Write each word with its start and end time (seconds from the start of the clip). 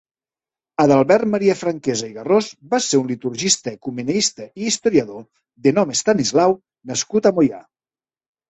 Adalbert 0.83 1.27
Maria 1.33 1.55
Franquesa 1.59 2.07
i 2.07 2.15
Garròs 2.15 2.47
va 2.71 2.79
ser 2.85 3.01
un 3.01 3.11
«Liturgista, 3.11 3.75
ecumenista 3.81 4.49
i 4.63 4.67
historiador, 4.71 5.23
de 5.67 5.75
nom 5.77 5.95
Estanislau» 5.99 6.57
nascut 6.95 7.29
a 7.29 7.35
Moià. 7.41 7.63